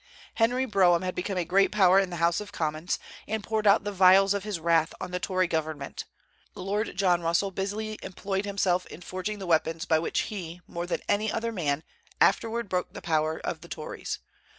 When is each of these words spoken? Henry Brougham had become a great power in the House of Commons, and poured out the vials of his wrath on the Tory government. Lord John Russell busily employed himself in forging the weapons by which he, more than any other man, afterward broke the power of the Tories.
Henry 0.33 0.65
Brougham 0.65 1.03
had 1.03 1.13
become 1.13 1.37
a 1.37 1.45
great 1.45 1.71
power 1.71 1.99
in 1.99 2.09
the 2.09 2.15
House 2.15 2.41
of 2.41 2.51
Commons, 2.51 2.97
and 3.27 3.43
poured 3.43 3.67
out 3.67 3.83
the 3.83 3.91
vials 3.91 4.33
of 4.33 4.43
his 4.43 4.59
wrath 4.59 4.95
on 4.99 5.11
the 5.11 5.19
Tory 5.19 5.45
government. 5.45 6.05
Lord 6.55 6.97
John 6.97 7.21
Russell 7.21 7.51
busily 7.51 7.99
employed 8.01 8.45
himself 8.45 8.87
in 8.87 9.01
forging 9.01 9.37
the 9.37 9.45
weapons 9.45 9.85
by 9.85 9.99
which 9.99 10.21
he, 10.21 10.59
more 10.65 10.87
than 10.87 11.01
any 11.07 11.31
other 11.31 11.51
man, 11.51 11.83
afterward 12.19 12.67
broke 12.67 12.93
the 12.93 12.99
power 13.03 13.37
of 13.43 13.61
the 13.61 13.67
Tories. 13.69 14.17